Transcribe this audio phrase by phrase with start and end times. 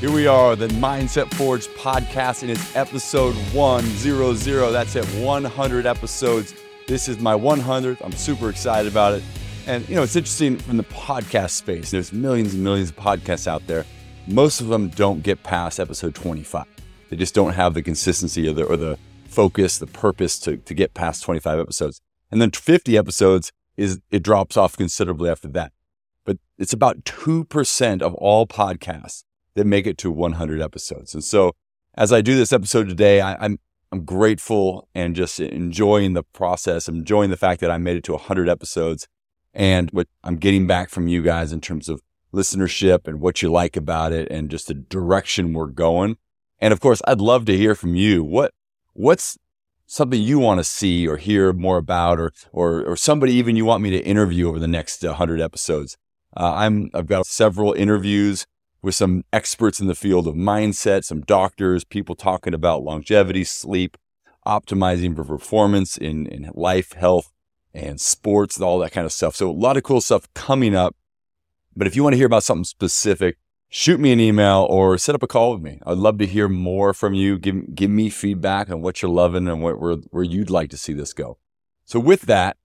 [0.00, 4.70] Here we are, the Mindset Forge podcast, and it's episode 100.
[4.70, 6.54] That's it, 100 episodes.
[6.86, 8.02] This is my 100th.
[8.02, 9.22] I'm super excited about it.
[9.66, 11.90] And, you know, it's interesting from the podcast space.
[11.90, 13.84] There's millions and millions of podcasts out there.
[14.26, 16.64] Most of them don't get past episode 25.
[17.10, 20.72] They just don't have the consistency or the, or the focus, the purpose to, to
[20.72, 22.00] get past 25 episodes.
[22.30, 25.72] And then 50 episodes is it drops off considerably after that.
[26.24, 31.14] But it's about 2% of all podcasts that make it to 100 episodes.
[31.14, 31.52] And so
[31.94, 33.58] as I do this episode today, I, I'm
[33.92, 38.04] I'm grateful and just enjoying the process, I'm enjoying the fact that I made it
[38.04, 39.08] to 100 episodes
[39.52, 42.00] and what I'm getting back from you guys in terms of
[42.32, 46.16] listenership and what you like about it and just the direction we're going.
[46.60, 48.22] And of course, I'd love to hear from you.
[48.22, 48.52] What
[48.92, 49.36] what's
[49.86, 53.64] something you want to see or hear more about or or or somebody even you
[53.64, 55.96] want me to interview over the next 100 episodes?
[56.36, 58.46] Uh, I'm I've got several interviews
[58.82, 63.96] with some experts in the field of mindset, some doctors, people talking about longevity, sleep,
[64.46, 67.32] optimizing for performance in, in life, health,
[67.74, 69.36] and sports, and all that kind of stuff.
[69.36, 70.96] So a lot of cool stuff coming up.
[71.76, 73.36] But if you want to hear about something specific,
[73.68, 75.78] shoot me an email or set up a call with me.
[75.86, 77.38] I'd love to hear more from you.
[77.38, 80.76] Give, give me feedback on what you're loving and what, where, where you'd like to
[80.76, 81.38] see this go.
[81.84, 82.56] So with that,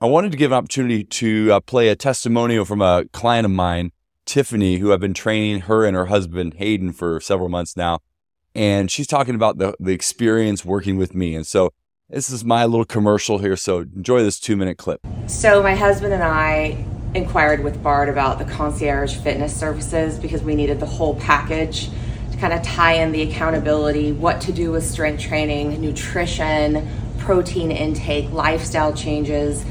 [0.00, 3.50] I wanted to give an opportunity to uh, play a testimonial from a client of
[3.50, 3.92] mine
[4.26, 8.00] Tiffany, who I've been training her and her husband Hayden for several months now.
[8.54, 11.34] And she's talking about the, the experience working with me.
[11.34, 11.72] And so
[12.08, 13.56] this is my little commercial here.
[13.56, 15.00] So enjoy this two minute clip.
[15.26, 20.54] So, my husband and I inquired with Bart about the concierge fitness services because we
[20.54, 21.88] needed the whole package
[22.32, 27.70] to kind of tie in the accountability, what to do with strength training, nutrition, protein
[27.70, 29.64] intake, lifestyle changes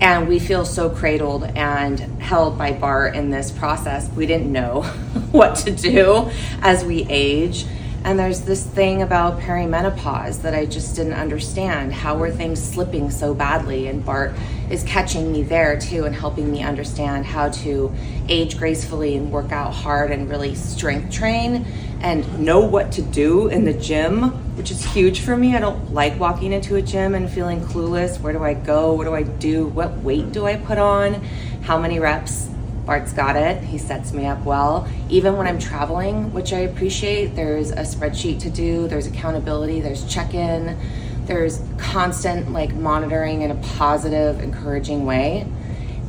[0.00, 4.08] and we feel so cradled and held by Bart in this process.
[4.10, 4.82] We didn't know
[5.32, 6.30] what to do
[6.62, 7.66] as we age.
[8.04, 11.94] And there's this thing about perimenopause that I just didn't understand.
[11.94, 13.88] How were things slipping so badly?
[13.88, 14.34] And Bart
[14.68, 17.90] is catching me there too and helping me understand how to
[18.28, 21.66] age gracefully and work out hard and really strength train
[22.02, 25.56] and know what to do in the gym, which is huge for me.
[25.56, 28.20] I don't like walking into a gym and feeling clueless.
[28.20, 28.92] Where do I go?
[28.92, 29.68] What do I do?
[29.68, 31.14] What weight do I put on?
[31.62, 32.50] How many reps?
[32.84, 33.62] Bart's got it.
[33.62, 34.88] He sets me up well.
[35.08, 40.04] Even when I'm traveling, which I appreciate, there's a spreadsheet to do, there's accountability, there's
[40.04, 40.78] check in,
[41.26, 45.46] there's constant like monitoring in a positive, encouraging way.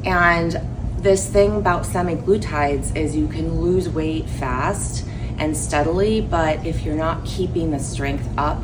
[0.04, 0.60] And
[0.98, 5.06] this thing about semaglutides is you can lose weight fast
[5.38, 8.64] and steadily, but if you're not keeping the strength up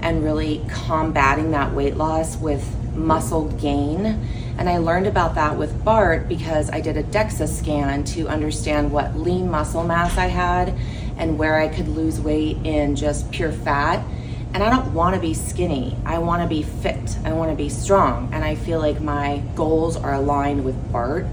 [0.00, 4.20] and really combating that weight loss with muscle gain,
[4.58, 8.90] and I learned about that with Bart because I did a DEXA scan to understand
[8.90, 10.74] what lean muscle mass I had
[11.18, 14.04] and where I could lose weight in just pure fat.
[14.54, 15.96] And I don't want to be skinny.
[16.06, 17.18] I want to be fit.
[17.24, 18.32] I want to be strong.
[18.32, 21.26] And I feel like my goals are aligned with Bart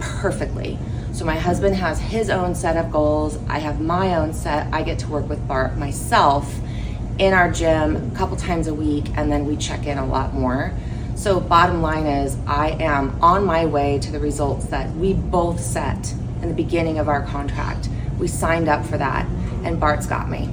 [0.00, 0.78] perfectly.
[1.12, 3.38] So my husband has his own set of goals.
[3.48, 4.72] I have my own set.
[4.74, 6.52] I get to work with Bart myself
[7.18, 10.34] in our gym a couple times a week, and then we check in a lot
[10.34, 10.72] more.
[11.16, 15.60] So, bottom line is, I am on my way to the results that we both
[15.60, 17.88] set in the beginning of our contract.
[18.18, 19.24] We signed up for that,
[19.62, 20.50] and Bart's got me.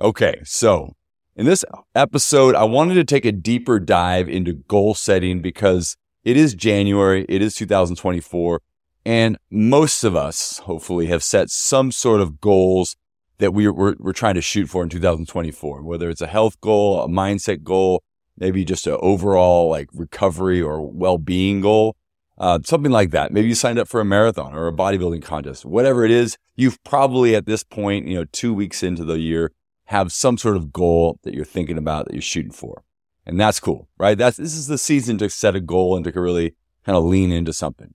[0.00, 0.94] Okay, so
[1.34, 1.64] in this
[1.94, 7.26] episode, I wanted to take a deeper dive into goal setting because it is January,
[7.28, 8.60] it is 2024.
[9.04, 12.96] And most of us, hopefully, have set some sort of goals
[13.38, 17.02] that we, we're, we're trying to shoot for in 2024, whether it's a health goal,
[17.02, 18.02] a mindset goal,
[18.36, 21.96] maybe just an overall like recovery or well-being goal,
[22.38, 23.32] uh, something like that.
[23.32, 26.36] Maybe you signed up for a marathon or a bodybuilding contest, whatever it is.
[26.56, 29.52] You've probably at this point, you know, two weeks into the year,
[29.86, 32.82] have some sort of goal that you're thinking about that you're shooting for,
[33.26, 34.16] and that's cool, right?
[34.16, 37.32] That's this is the season to set a goal and to really kind of lean
[37.32, 37.94] into something.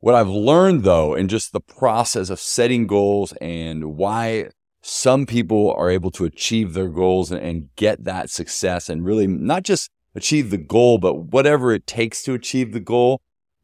[0.00, 4.48] What I've learned though, in just the process of setting goals and why
[4.82, 9.26] some people are able to achieve their goals and, and, get that success and really
[9.26, 13.20] not just achieve the goal, but whatever it takes to achieve the goal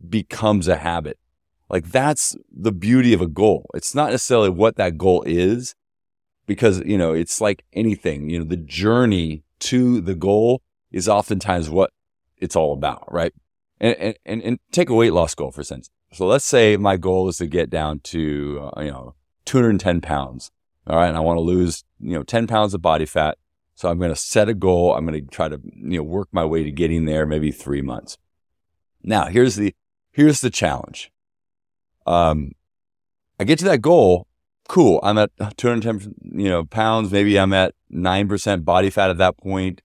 [0.09, 1.19] becomes a habit.
[1.69, 3.69] Like that's the beauty of a goal.
[3.75, 5.75] It's not necessarily what that goal is
[6.47, 10.61] because, you know, it's like anything, you know, the journey to the goal
[10.93, 11.91] is oftentimes what
[12.37, 13.33] it's all about, right?
[13.81, 15.91] And, and, and take a weight loss goal, for instance.
[16.13, 19.15] So let's say my goal is to get down to, uh, you know,
[19.45, 20.51] 210 pounds.
[20.87, 21.09] All right.
[21.09, 23.39] And I want to lose, you know, 10 pounds of body fat.
[23.75, 24.95] So I'm going to set a goal.
[24.95, 27.83] I'm going to try to, you know, work my way to getting there, maybe three
[27.83, 28.17] months.
[29.03, 29.75] Now here's the,
[30.13, 31.11] here's the challenge.
[32.07, 32.53] Um,
[33.39, 34.27] I get to that goal
[34.67, 35.01] cool.
[35.03, 37.11] I'm at 210, you know, pounds.
[37.11, 39.83] Maybe I'm at 9% body fat at that point.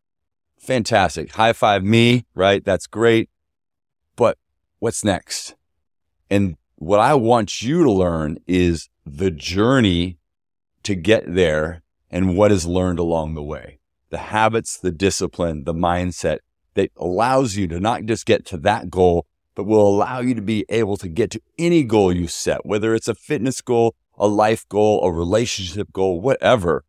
[0.59, 1.33] Fantastic.
[1.33, 2.63] High five me, right?
[2.63, 3.29] That's great.
[4.15, 4.37] But
[4.79, 5.55] what's next?
[6.29, 10.17] And what I want you to learn is the journey
[10.83, 13.79] to get there and what is learned along the way.
[14.09, 16.39] The habits, the discipline, the mindset
[16.73, 19.25] that allows you to not just get to that goal,
[19.55, 22.93] but will allow you to be able to get to any goal you set, whether
[22.93, 26.83] it's a fitness goal, a life goal, a relationship goal, whatever,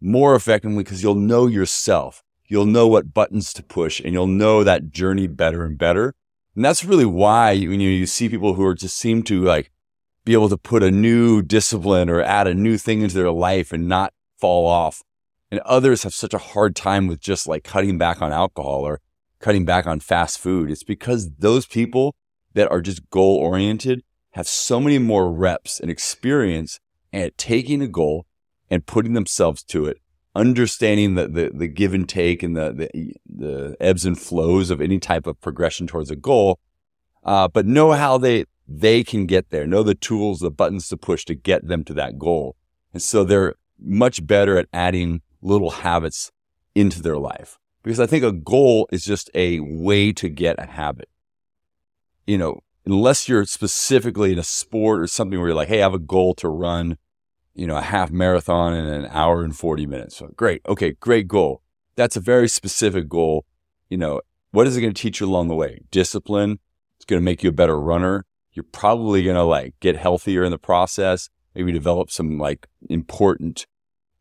[0.00, 2.22] more effectively because you'll know yourself.
[2.46, 6.14] You'll know what buttons to push and you'll know that journey better and better.
[6.54, 9.70] And that's really why when you, you see people who are just seem to like
[10.24, 13.72] be able to put a new discipline or add a new thing into their life
[13.72, 15.02] and not fall off.
[15.50, 19.00] And others have such a hard time with just like cutting back on alcohol or
[19.40, 20.70] cutting back on fast food.
[20.70, 22.14] It's because those people
[22.54, 24.02] that are just goal oriented
[24.32, 26.80] have so many more reps and experience
[27.12, 28.26] at taking a goal
[28.70, 29.98] and putting themselves to it,
[30.34, 34.80] understanding the, the, the give and take and the, the, the, ebbs and flows of
[34.80, 36.58] any type of progression towards a goal,
[37.24, 38.46] uh, but know how they,
[38.80, 41.94] they can get there, know the tools, the buttons to push to get them to
[41.94, 42.56] that goal.
[42.92, 46.30] And so they're much better at adding little habits
[46.74, 50.66] into their life because I think a goal is just a way to get a
[50.66, 51.08] habit.
[52.26, 55.82] You know, unless you're specifically in a sport or something where you're like, hey, I
[55.82, 56.96] have a goal to run,
[57.54, 60.16] you know, a half marathon in an hour and 40 minutes.
[60.16, 60.62] So great.
[60.68, 61.62] Okay, great goal.
[61.96, 63.44] That's a very specific goal.
[63.90, 64.20] You know,
[64.52, 65.80] what is it going to teach you along the way?
[65.90, 66.58] Discipline.
[66.96, 68.24] It's going to make you a better runner.
[68.52, 73.66] You're probably going to like get healthier in the process, maybe develop some like important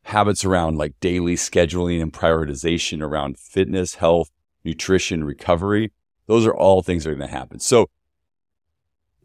[0.04, 4.32] habits around like daily scheduling and prioritization around fitness, health,
[4.64, 5.92] nutrition, recovery.
[6.28, 7.60] Those are all things that are going to happen.
[7.60, 7.90] So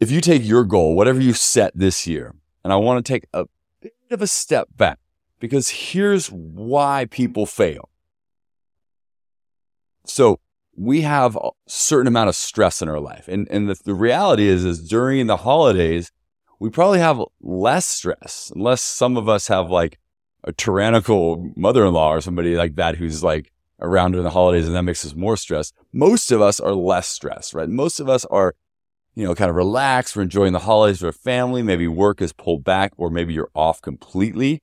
[0.01, 3.27] if you take your goal, whatever you set this year, and I want to take
[3.33, 3.47] a
[3.81, 4.99] bit of a step back
[5.39, 7.89] because here's why people fail.
[10.05, 10.41] So
[10.77, 13.29] we have a certain amount of stress in our life.
[13.29, 16.13] And, and the, the reality is, is during the holidays,
[16.61, 19.99] we probably have less stress, unless some of us have like
[20.45, 24.83] a tyrannical mother-in-law or somebody like that who's like around during the holidays and that
[24.83, 25.75] makes us more stressed.
[25.93, 27.69] Most of us are less stressed, right?
[27.69, 28.55] Most of us are
[29.17, 30.15] you know, kind of relaxed.
[30.15, 31.63] We're enjoying the holidays with our family.
[31.63, 34.61] Maybe work is pulled back, or maybe you're off completely.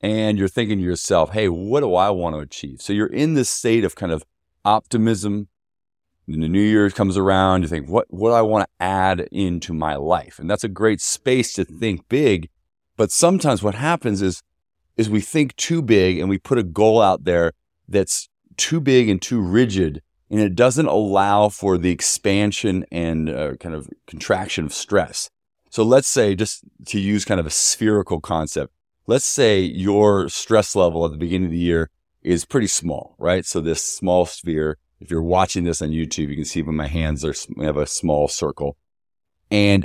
[0.00, 2.80] And you're thinking to yourself, hey, what do I want to achieve?
[2.80, 4.24] So you're in this state of kind of
[4.64, 5.48] optimism.
[6.28, 9.20] And the new year comes around, you think, what, what do I want to add
[9.32, 10.38] into my life?
[10.38, 12.48] And that's a great space to think big.
[12.96, 14.42] But sometimes what happens is,
[14.96, 17.52] is we think too big and we put a goal out there
[17.88, 23.54] that's too big and too rigid and it doesn't allow for the expansion and uh,
[23.56, 25.28] kind of contraction of stress.
[25.68, 28.72] So let's say, just to use kind of a spherical concept,
[29.06, 31.90] let's say your stress level at the beginning of the year
[32.22, 33.44] is pretty small, right?
[33.44, 36.86] So this small sphere, if you're watching this on YouTube, you can see when my
[36.86, 38.76] hands are, have a small circle.
[39.50, 39.84] And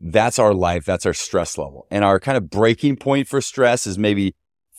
[0.00, 0.84] that's our life.
[0.84, 1.86] That's our stress level.
[1.90, 4.34] And our kind of breaking point for stress is maybe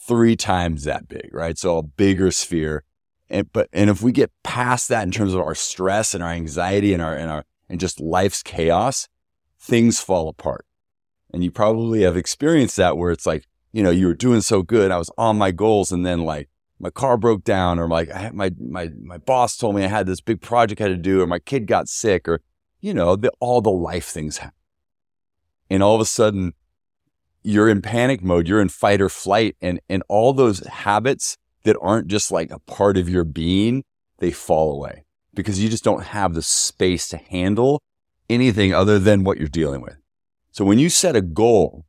[0.06, 1.56] three times that big, right?
[1.56, 2.82] So a bigger sphere.
[3.30, 6.30] And, but, and if we get past that in terms of our stress and our
[6.30, 9.08] anxiety and our, and our, and just life's chaos,
[9.58, 10.66] things fall apart.
[11.32, 14.62] And you probably have experienced that where it's like, you know, you were doing so
[14.62, 14.90] good.
[14.90, 16.48] I was on my goals and then like
[16.78, 20.06] my car broke down or like I, my, my, my boss told me I had
[20.06, 22.40] this big project I had to do or my kid got sick or,
[22.80, 24.56] you know, the, all the life things happen.
[25.70, 26.52] And all of a sudden
[27.42, 28.46] you're in panic mode.
[28.46, 32.58] You're in fight or flight and, and all those habits that aren't just like a
[32.58, 33.84] part of your being,
[34.18, 37.80] they fall away because you just don't have the space to handle
[38.28, 39.96] anything other than what you're dealing with.
[40.50, 41.86] So when you set a goal,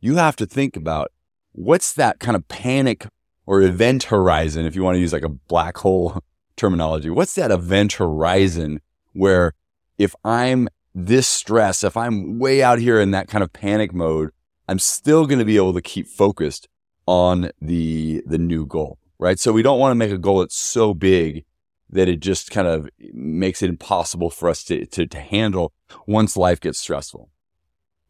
[0.00, 1.11] you have to think about
[1.52, 3.06] what's that kind of panic
[3.46, 6.22] or event horizon, if you want to use like a black hole
[6.56, 7.10] terminology.
[7.10, 8.80] What's that event horizon
[9.12, 9.54] where
[9.98, 14.30] if I'm this stressed, if I'm way out here in that kind of panic mode,
[14.68, 16.68] I'm still going to be able to keep focused
[17.06, 19.38] on the, the new goal right?
[19.38, 21.44] So we don't want to make a goal that's so big
[21.88, 25.72] that it just kind of makes it impossible for us to, to, to handle
[26.06, 27.30] once life gets stressful.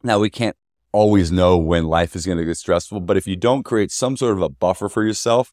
[0.01, 0.57] Now we can't
[0.93, 4.15] always know when life is going to get stressful, but if you don't create some
[4.15, 5.51] sort of a buffer for yourself,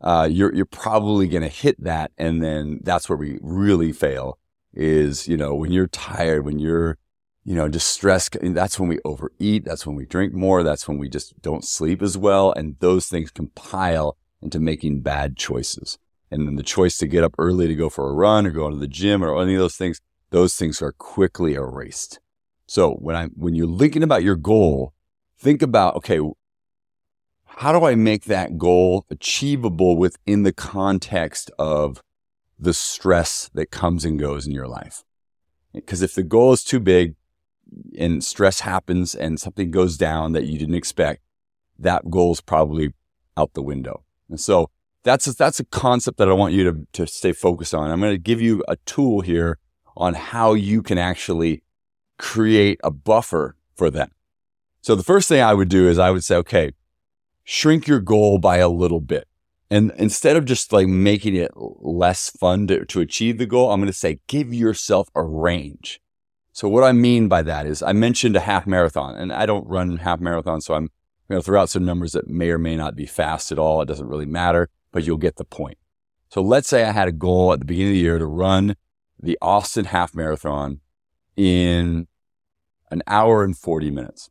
[0.00, 2.12] uh, you're, you're probably going to hit that.
[2.16, 4.38] And then that's where we really fail
[4.72, 6.98] is, you know, when you're tired, when you're,
[7.44, 9.64] you know, distressed, that's when we overeat.
[9.64, 10.62] That's when we drink more.
[10.62, 12.52] That's when we just don't sleep as well.
[12.52, 15.98] And those things compile into making bad choices.
[16.30, 18.68] And then the choice to get up early to go for a run or go
[18.68, 22.20] to the gym or any of those things, those things are quickly erased.
[22.66, 24.92] So when I when you're thinking about your goal,
[25.38, 26.20] think about, okay,
[27.44, 32.02] how do I make that goal achievable within the context of
[32.58, 35.04] the stress that comes and goes in your life?
[35.72, 37.14] Because if the goal is too big
[37.98, 41.22] and stress happens and something goes down that you didn't expect,
[41.78, 42.92] that goal is probably
[43.36, 44.02] out the window.
[44.28, 44.70] And so
[45.02, 47.90] that's a, that's a concept that I want you to, to stay focused on.
[47.90, 49.58] I'm going to give you a tool here
[49.96, 51.62] on how you can actually
[52.18, 54.10] create a buffer for them.
[54.80, 56.72] So the first thing I would do is I would say, okay,
[57.44, 59.26] shrink your goal by a little bit.
[59.70, 63.80] And instead of just like making it less fun to, to achieve the goal, I'm
[63.80, 66.00] going to say give yourself a range.
[66.52, 69.66] So what I mean by that is I mentioned a half marathon and I don't
[69.66, 70.60] run half marathon.
[70.60, 70.88] So I'm
[71.28, 73.82] going to throw out some numbers that may or may not be fast at all.
[73.82, 75.78] It doesn't really matter, but you'll get the point.
[76.28, 78.76] So let's say I had a goal at the beginning of the year to run
[79.20, 80.80] the Austin half marathon
[81.36, 82.06] in
[82.90, 84.30] an hour and 40 minutes.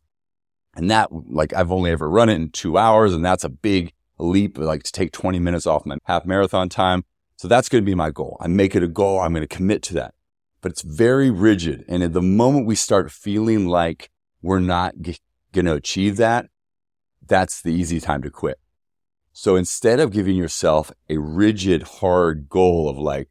[0.75, 3.93] And that, like, I've only ever run it in two hours, and that's a big
[4.17, 7.03] leap, like to take 20 minutes off my half marathon time.
[7.37, 8.37] So that's going to be my goal.
[8.39, 9.19] I make it a goal.
[9.19, 10.13] I'm going to commit to that.
[10.61, 11.83] But it's very rigid.
[11.87, 14.09] And at the moment we start feeling like
[14.41, 15.17] we're not g-
[15.51, 16.47] going to achieve that,
[17.27, 18.59] that's the easy time to quit.
[19.33, 23.27] So instead of giving yourself a rigid, hard goal of like,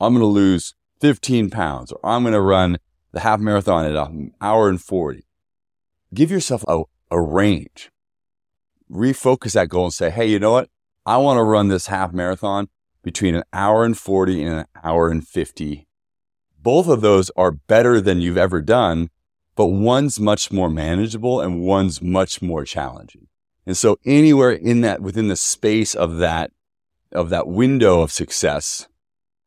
[0.00, 2.78] I'm going to lose 15 pounds or I'm going to run
[3.14, 5.24] the half marathon at an hour and 40,
[6.12, 7.90] give yourself a, a range.
[8.90, 10.68] Refocus that goal and say, hey, you know what?
[11.06, 12.68] I want to run this half marathon
[13.02, 15.86] between an hour and 40 and an hour and 50.
[16.60, 19.10] Both of those are better than you've ever done,
[19.54, 23.28] but one's much more manageable and one's much more challenging.
[23.64, 26.50] And so anywhere in that, within the space of that,
[27.12, 28.88] of that window of success,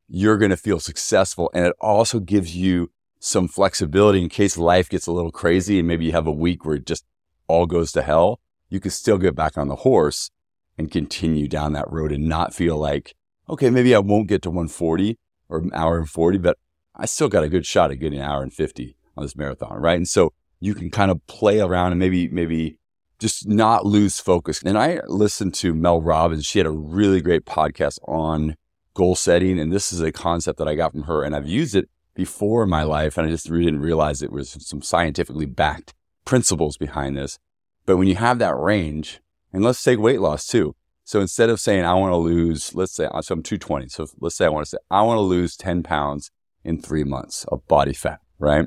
[0.07, 1.51] you're going to feel successful.
[1.53, 5.87] And it also gives you some flexibility in case life gets a little crazy and
[5.87, 7.05] maybe you have a week where it just
[7.47, 8.39] all goes to hell.
[8.69, 10.29] You can still get back on the horse
[10.77, 13.15] and continue down that road and not feel like,
[13.49, 15.17] okay, maybe I won't get to 140
[15.49, 16.57] or an hour and 40, but
[16.95, 19.79] I still got a good shot at getting an hour and 50 on this marathon,
[19.79, 19.97] right?
[19.97, 22.77] And so you can kind of play around and maybe, maybe
[23.19, 24.61] just not lose focus.
[24.63, 26.45] And I listened to Mel Robbins.
[26.45, 28.55] She had a really great podcast on
[28.93, 29.59] goal setting.
[29.59, 32.63] And this is a concept that I got from her and I've used it before
[32.63, 33.17] in my life.
[33.17, 35.93] And I just really didn't realize it was some scientifically backed
[36.25, 37.39] principles behind this.
[37.85, 39.21] But when you have that range,
[39.53, 40.75] and let's take weight loss too.
[41.05, 43.87] So instead of saying, I want to lose, let's say, so I'm 220.
[43.87, 46.31] So let's say I want to say, I want to lose 10 pounds
[46.65, 48.65] in three months of body fat, right?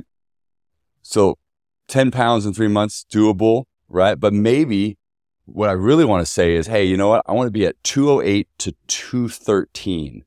[1.03, 1.37] So
[1.89, 4.19] 10 pounds in three months, doable right?
[4.19, 4.97] But maybe
[5.45, 7.25] what I really want to say is, hey, you know what?
[7.27, 10.25] I want to be at 208 to 213.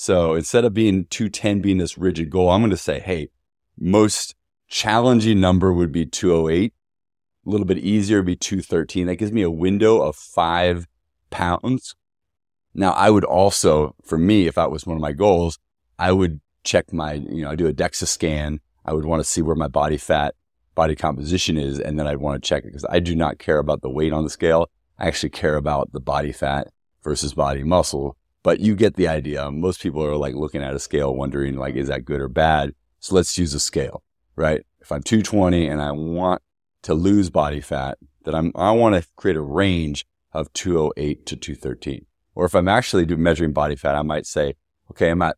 [0.00, 3.30] So instead of being 210 being this rigid goal, I'm going to say, hey,
[3.76, 4.36] most
[4.68, 6.72] challenging number would be 208.
[7.44, 9.08] A little bit easier would be 213.
[9.08, 10.86] That gives me a window of five
[11.30, 11.96] pounds.
[12.74, 15.58] Now, I would also, for me, if that was one of my goals,
[15.98, 18.60] I would check my, you know, I do a DEXA scan.
[18.84, 20.36] I would want to see where my body fat
[20.76, 23.58] body composition is, and then I'd want to check it because I do not care
[23.58, 24.70] about the weight on the scale.
[24.96, 26.68] I actually care about the body fat
[27.02, 28.16] versus body muscle.
[28.42, 29.50] But you get the idea.
[29.50, 32.74] Most people are like looking at a scale wondering like, is that good or bad?
[33.00, 34.02] So let's use a scale,
[34.36, 34.64] right?
[34.80, 36.42] If I'm 220 and I want
[36.82, 41.36] to lose body fat, then I'm, I want to create a range of 208 to
[41.36, 42.06] 213.
[42.34, 44.54] Or if I'm actually measuring body fat, I might say,
[44.90, 45.36] okay, I'm at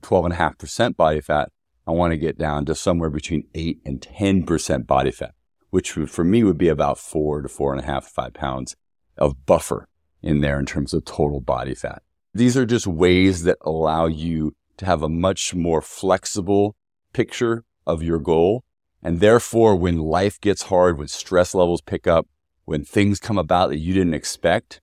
[0.00, 1.50] 12.5% body fat.
[1.86, 5.34] I want to get down to somewhere between 8 and 10% body fat,
[5.70, 8.76] which for me would be about four to four and a half, five pounds
[9.16, 9.88] of buffer
[10.22, 12.02] in there in terms of total body fat.
[12.36, 16.76] These are just ways that allow you to have a much more flexible
[17.14, 18.62] picture of your goal.
[19.02, 22.26] And therefore, when life gets hard, when stress levels pick up,
[22.66, 24.82] when things come about that you didn't expect,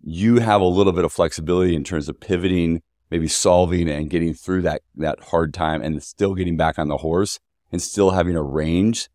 [0.00, 4.32] you have a little bit of flexibility in terms of pivoting maybe solving and getting
[4.32, 7.38] through that, that hard time and still getting back on the horse
[7.70, 9.10] and still having a range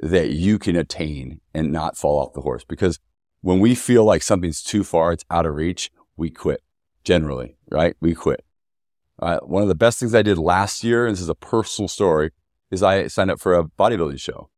[0.00, 2.64] that you can attain and not fall off the horse.
[2.64, 2.98] Because
[3.40, 6.62] when we feel like something's too far, it's out of reach, we quit
[7.04, 7.96] generally, right?
[8.00, 8.44] We quit.
[9.18, 11.88] Uh, one of the best things I did last year, and this is a personal
[11.88, 12.30] story,
[12.70, 14.48] is I signed up for a bodybuilding show,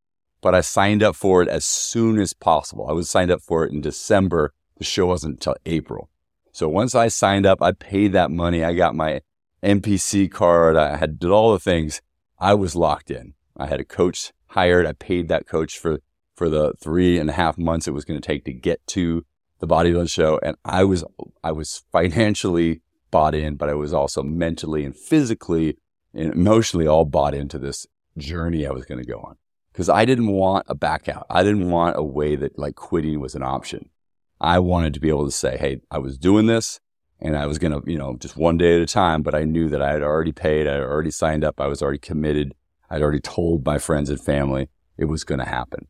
[0.40, 2.86] but I signed up for it as soon as possible.
[2.88, 4.52] I was signed up for it in December.
[4.78, 6.10] The show wasn't until April.
[6.52, 8.62] So once I signed up, I paid that money.
[8.62, 9.22] I got my
[9.62, 10.76] NPC card.
[10.76, 12.02] I had did all the things.
[12.38, 13.34] I was locked in.
[13.56, 14.86] I had a coach hired.
[14.86, 16.00] I paid that coach for,
[16.36, 19.24] for the three and a half months it was going to take to get to
[19.62, 20.40] the bodybuilding show.
[20.42, 21.04] And I was,
[21.44, 25.76] I was financially bought in, but I was also mentally and physically
[26.12, 27.86] and emotionally all bought into this
[28.18, 29.36] journey I was going to go on.
[29.72, 31.26] because I didn't want a back out.
[31.30, 33.88] I didn't want a way that like quitting was an option.
[34.40, 36.80] I wanted to be able to say, Hey, I was doing this
[37.20, 39.44] and I was going to, you know, just one day at a time, but I
[39.44, 40.66] knew that I had already paid.
[40.66, 41.60] I had already signed up.
[41.60, 42.52] I was already committed.
[42.90, 45.86] I'd already told my friends and family it was going to happen.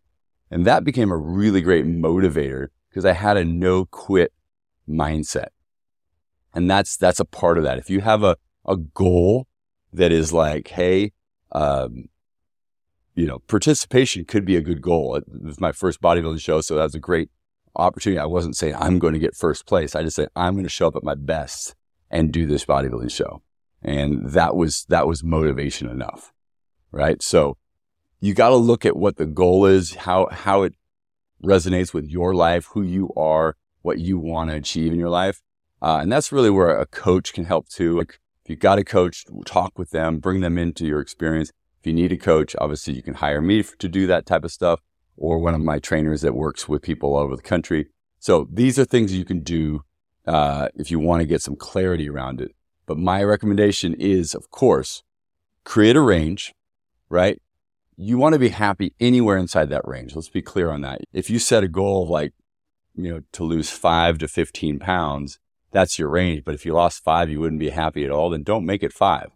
[0.50, 4.32] And that became a really great motivator because I had a no quit
[4.86, 5.48] mindset.
[6.54, 7.78] And that's, that's a part of that.
[7.78, 9.46] If you have a, a goal
[9.92, 11.12] that is like, Hey,
[11.52, 12.10] um,
[13.14, 15.16] you know, participation could be a good goal.
[15.16, 17.30] It was my first bodybuilding show, so that was a great
[17.76, 18.18] opportunity.
[18.18, 19.94] I wasn't saying I'm going to get first place.
[19.94, 21.74] I just said I'm going to show up at my best
[22.10, 23.42] and do this bodybuilding show.
[23.82, 26.32] And that was that was motivation enough.
[26.90, 27.22] Right?
[27.22, 27.56] So
[28.20, 30.74] you got to look at what the goal is, how how it
[31.44, 35.40] resonates with your life, who you are, what you want to achieve in your life.
[35.80, 37.98] Uh, and that's really where a coach can help too.
[37.98, 41.88] Like if you got a coach, talk with them, bring them into your experience if
[41.88, 44.80] you need a coach, obviously you can hire me to do that type of stuff
[45.16, 47.88] or one of my trainers that works with people all over the country.
[48.20, 49.82] So these are things you can do
[50.24, 52.52] uh, if you want to get some clarity around it.
[52.86, 55.02] But my recommendation is, of course,
[55.64, 56.54] create a range,
[57.08, 57.42] right?
[57.96, 60.14] You want to be happy anywhere inside that range.
[60.14, 61.02] Let's be clear on that.
[61.12, 62.32] If you set a goal of like,
[62.94, 65.38] you know, to lose five to 15 pounds,
[65.70, 66.44] that's your range.
[66.44, 68.92] But if you lost five, you wouldn't be happy at all, then don't make it
[68.92, 69.30] five.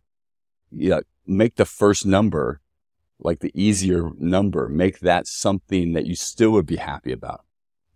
[0.70, 2.60] Yeah, make the first number
[3.18, 7.44] like the easier number, make that something that you still would be happy about.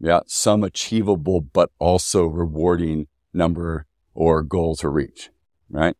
[0.00, 0.20] Yeah.
[0.26, 5.30] Some achievable, but also rewarding number or goal to reach.
[5.68, 5.96] Right.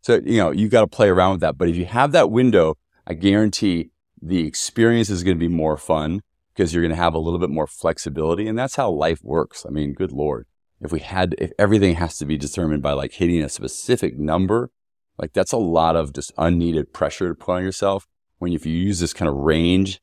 [0.00, 1.56] So, you know, you got to play around with that.
[1.56, 5.76] But if you have that window, I guarantee the experience is going to be more
[5.76, 6.22] fun
[6.54, 8.48] because you're going to have a little bit more flexibility.
[8.48, 9.64] And that's how life works.
[9.66, 10.46] I mean, good Lord.
[10.80, 14.70] If we had, if everything has to be determined by like hitting a specific number,
[15.18, 18.06] like that's a lot of just unneeded pressure to put on yourself.
[18.38, 20.00] When if you use this kind of range,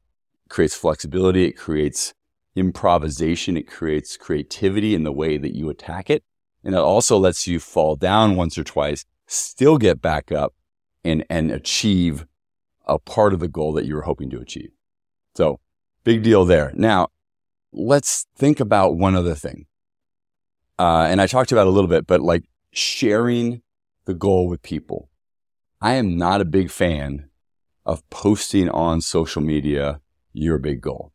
[0.49, 2.13] creates flexibility, it creates
[2.55, 6.23] improvisation, it creates creativity in the way that you attack it.
[6.63, 10.53] And it also lets you fall down once or twice, still get back up
[11.03, 12.25] and, and achieve
[12.85, 14.71] a part of the goal that you were hoping to achieve.
[15.35, 15.59] So
[16.03, 16.71] big deal there.
[16.75, 17.09] Now
[17.71, 19.65] let's think about one other thing.
[20.77, 23.61] Uh, and I talked about a little bit, but like sharing
[24.05, 25.09] the goal with people.
[25.81, 27.29] I am not a big fan
[27.85, 29.99] of posting on social media
[30.31, 31.11] your big goal,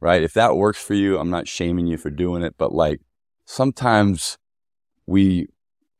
[0.00, 0.22] right?
[0.22, 3.00] If that works for you, I'm not shaming you for doing it, but like
[3.44, 4.38] sometimes
[5.06, 5.48] we,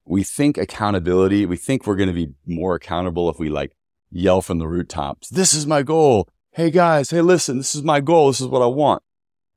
[0.04, 3.72] we think accountability, we think we're going to be more accountable if we like
[4.12, 6.28] yell from the rooftops, this is my goal.
[6.52, 8.28] Hey guys, hey, listen, this is my goal.
[8.28, 9.02] This is what I want.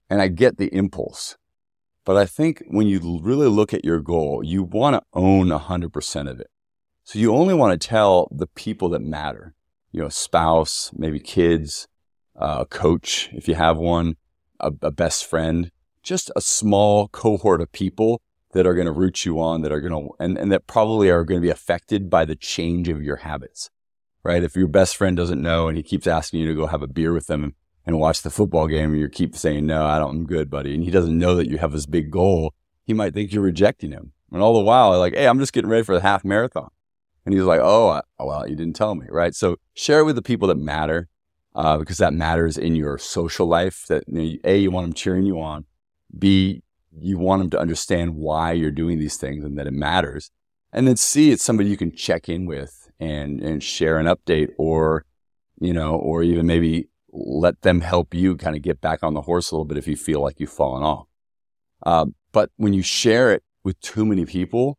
[0.09, 1.37] And I get the impulse.
[2.05, 6.29] But I think when you really look at your goal, you want to own 100%
[6.29, 6.47] of it.
[7.03, 9.55] So you only want to tell the people that matter,
[9.91, 11.87] you know, spouse, maybe kids,
[12.39, 14.15] uh, a coach, if you have one,
[14.59, 15.71] a, a best friend,
[16.03, 18.21] just a small cohort of people
[18.53, 21.09] that are going to root you on, that are going to, and, and that probably
[21.09, 23.69] are going to be affected by the change of your habits,
[24.25, 24.43] right?
[24.43, 26.87] If your best friend doesn't know and he keeps asking you to go have a
[26.87, 27.53] beer with them
[27.85, 30.73] and watch the football game and you keep saying, no, I don't, I'm good, buddy.
[30.73, 32.51] And he doesn't know that you have this big goal.
[32.85, 34.13] He might think you're rejecting him.
[34.31, 36.69] And all the while, like, hey, I'm just getting ready for the half marathon.
[37.23, 39.35] And he's like, oh, well, you didn't tell me, right?
[39.35, 41.07] So share it with the people that matter,
[41.53, 43.85] uh, because that matters in your social life.
[43.87, 45.65] That you know, a, you want them cheering you on.
[46.17, 50.31] B, you want them to understand why you're doing these things and that it matters.
[50.73, 54.49] And then C, it's somebody you can check in with and and share an update,
[54.57, 55.05] or
[55.59, 59.21] you know, or even maybe let them help you kind of get back on the
[59.21, 61.07] horse a little bit if you feel like you've fallen off.
[61.85, 64.77] Uh, but when you share it with too many people,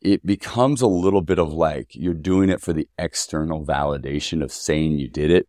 [0.00, 4.52] it becomes a little bit of like you're doing it for the external validation of
[4.52, 5.48] saying you did it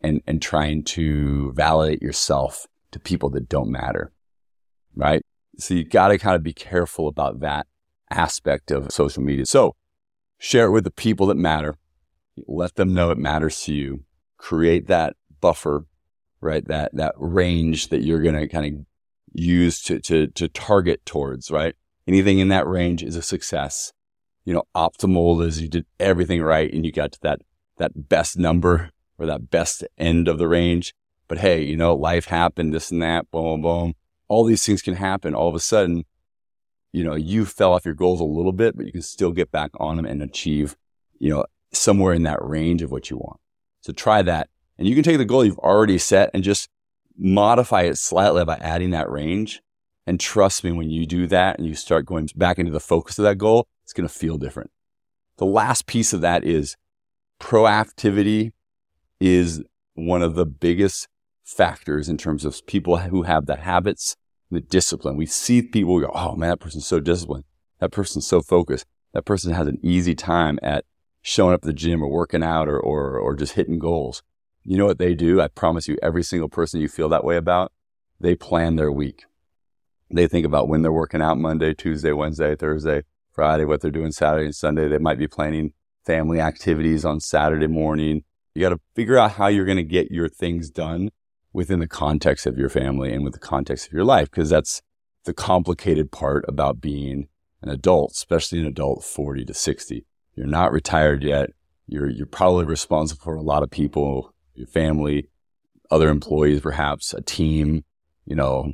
[0.00, 4.12] and, and trying to validate yourself to people that don't matter.
[4.96, 5.22] Right.
[5.58, 7.66] So you got to kind of be careful about that
[8.10, 9.46] aspect of social media.
[9.46, 9.76] So
[10.44, 11.76] share it with the people that matter.
[12.46, 14.04] Let them know it matters to you.
[14.36, 15.86] Create that buffer,
[16.40, 16.66] right?
[16.66, 18.86] That, that range that you're going to kind of
[19.32, 21.74] use to, to, to target towards, right?
[22.06, 23.92] anything in that range is a success.
[24.44, 27.40] You know, optimal is you did everything right and you got to that,
[27.78, 30.94] that best number or that best end of the range.
[31.28, 33.94] But hey, you know, life happened, this and that, boom, boom, boom.
[34.28, 35.34] All these things can happen.
[35.34, 36.04] All of a sudden,
[36.94, 39.50] you know, you fell off your goals a little bit, but you can still get
[39.50, 40.76] back on them and achieve,
[41.18, 43.40] you know, somewhere in that range of what you want.
[43.80, 44.48] So try that.
[44.78, 46.68] And you can take the goal you've already set and just
[47.16, 49.62] modify it slightly by adding that range
[50.06, 53.18] and trust me, when you do that and you start going back into the focus
[53.18, 54.70] of that goal, it's going to feel different.
[55.38, 56.76] The last piece of that is
[57.40, 58.52] proactivity
[59.20, 59.62] is
[59.94, 61.08] one of the biggest
[61.42, 64.16] factors in terms of people who have the habits,
[64.50, 65.16] the discipline.
[65.16, 67.44] We see people we go, oh man, that person's so disciplined.
[67.80, 68.86] That person's so focused.
[69.12, 70.84] That person has an easy time at
[71.22, 74.22] showing up at the gym or working out or, or, or just hitting goals.
[74.62, 75.40] You know what they do?
[75.40, 77.72] I promise you, every single person you feel that way about,
[78.20, 79.24] they plan their week.
[80.10, 83.02] They think about when they're working out Monday, Tuesday, Wednesday, Thursday,
[83.32, 84.88] Friday, what they're doing Saturday and Sunday.
[84.88, 85.72] They might be planning
[86.04, 88.22] family activities on Saturday morning.
[88.54, 91.10] You got to figure out how you're going to get your things done
[91.54, 94.82] within the context of your family and with the context of your life, because that's
[95.24, 97.28] the complicated part about being
[97.62, 100.04] an adult, especially an adult 40 to 60.
[100.34, 101.50] You're not retired yet.
[101.86, 105.28] You're, you're probably responsible for a lot of people, your family,
[105.90, 107.84] other employees, perhaps a team,
[108.26, 108.72] you know,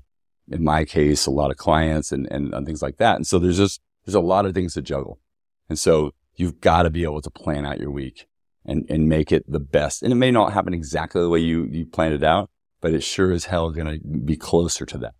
[0.51, 3.17] in my case, a lot of clients and, and, and things like that.
[3.17, 5.21] And so there's just, there's a lot of things to juggle.
[5.69, 8.27] And so you've got to be able to plan out your week
[8.65, 10.03] and, and make it the best.
[10.03, 13.03] And it may not happen exactly the way you, you planned it out, but it
[13.03, 15.15] sure as hell going to be closer to that.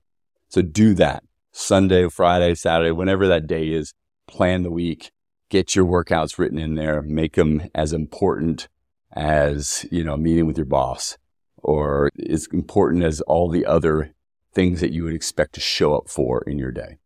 [0.49, 3.93] So do that Sunday, Friday, Saturday, whenever that day is,
[4.27, 5.11] plan the week,
[5.49, 8.69] get your workouts written in there, make them as important
[9.13, 11.19] as, you know, meeting with your boss
[11.57, 14.15] or as important as all the other
[14.55, 16.99] things that you would expect to show up for in your day.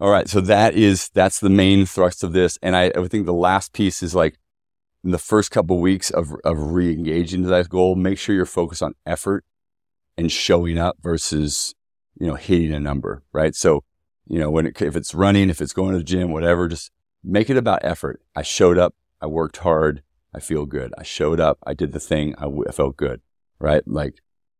[0.00, 0.28] All right.
[0.28, 2.58] So that is, that's the main thrust of this.
[2.62, 4.38] And I, I think the last piece is like
[5.06, 8.44] in the first couple of weeks of, of re-engaging to that goal, make sure you're
[8.44, 9.44] focused on effort
[10.18, 11.76] and showing up versus,
[12.18, 13.54] you know, hitting a number, right?
[13.54, 13.84] So,
[14.26, 16.90] you know, when it, if it's running, if it's going to the gym, whatever, just
[17.22, 18.20] make it about effort.
[18.34, 18.96] I showed up.
[19.20, 20.02] I worked hard.
[20.34, 20.92] I feel good.
[20.98, 21.58] I showed up.
[21.64, 22.34] I did the thing.
[22.36, 23.20] I, w- I felt good,
[23.60, 23.86] right?
[23.86, 24.16] Like,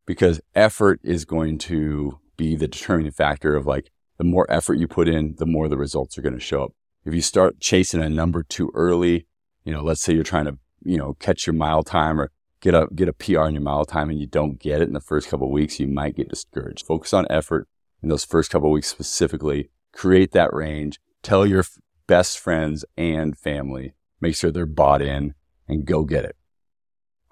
[0.07, 4.87] because effort is going to be the determining factor of like, the more effort you
[4.87, 6.73] put in, the more the results are going to show up.
[7.05, 9.27] If you start chasing a number too early,
[9.67, 12.75] you know, let's say you're trying to, you know, catch your mile time or get
[12.75, 15.01] a get a PR in your mile time and you don't get it in the
[15.01, 16.87] first couple weeks, you might get discouraged.
[16.87, 17.69] Focus on effort
[18.03, 19.71] in those first couple weeks specifically.
[19.93, 21.01] Create that range.
[21.23, 23.95] Tell your f- best friends and family.
[24.21, 25.35] Make sure they're bought in
[25.69, 26.37] and go get it.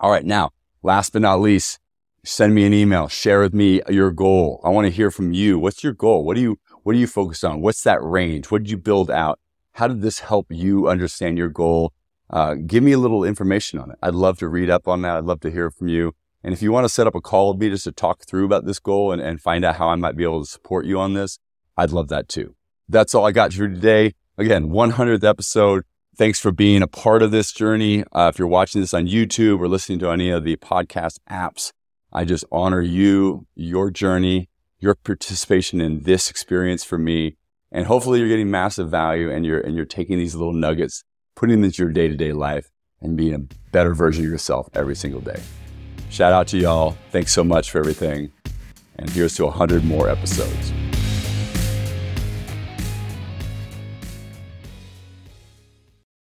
[0.00, 0.24] All right.
[0.24, 0.50] Now,
[0.82, 1.78] last but not least,
[2.24, 3.06] send me an email.
[3.06, 4.60] Share with me your goal.
[4.64, 5.58] I want to hear from you.
[5.60, 6.24] What's your goal?
[6.24, 7.60] What do you what are you focused on?
[7.60, 8.50] What's that range?
[8.50, 9.38] What did you build out?
[9.72, 11.92] How did this help you understand your goal?
[12.30, 13.98] Uh, give me a little information on it.
[14.02, 15.16] I'd love to read up on that.
[15.16, 16.14] I'd love to hear from you.
[16.42, 18.44] And if you want to set up a call with me just to talk through
[18.44, 20.98] about this goal and, and find out how I might be able to support you
[20.98, 21.38] on this,
[21.76, 22.54] I'd love that too.
[22.88, 24.14] That's all I got for today.
[24.36, 25.84] Again, 100th episode.
[26.16, 28.04] Thanks for being a part of this journey.
[28.12, 31.72] Uh, if you're watching this on YouTube or listening to any of the podcast apps,
[32.12, 37.36] I just honor you, your journey, your participation in this experience for me.
[37.72, 41.02] And hopefully you're getting massive value and you're, and you're taking these little nuggets,
[41.36, 42.70] putting into your day to day life
[43.00, 45.40] and being a better version of yourself every single day.
[46.10, 46.96] Shout out to y'all.
[47.10, 48.32] Thanks so much for everything.
[48.96, 50.72] And here's to 100 more episodes.